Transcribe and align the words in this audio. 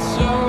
so 0.00 0.43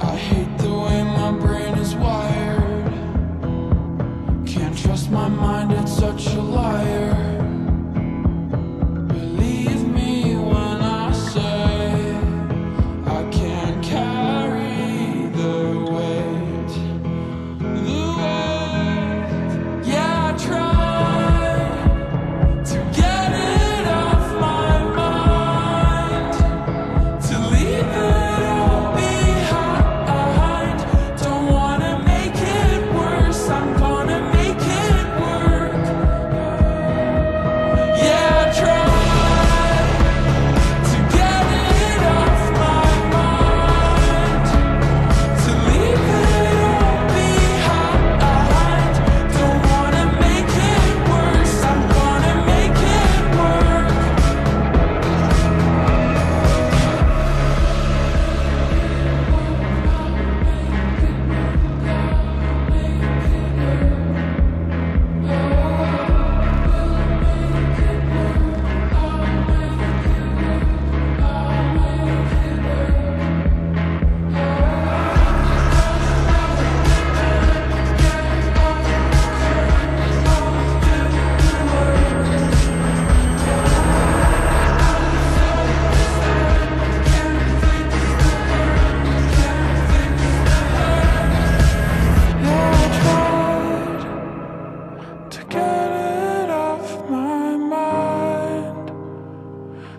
I 0.00 0.16
hate 0.16 0.47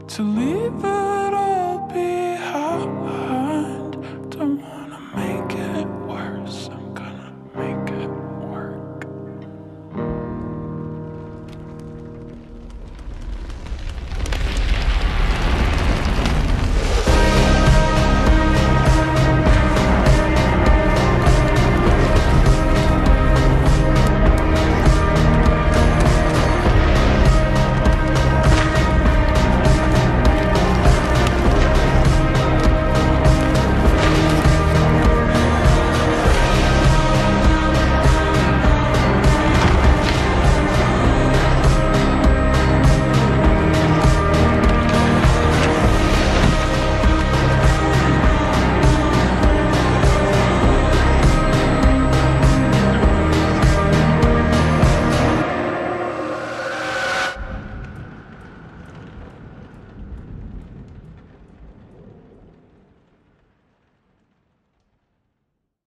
to 0.10 0.24
leave 0.24 0.84
it 0.84 1.34
all 1.36 1.88
behind. 1.88 2.29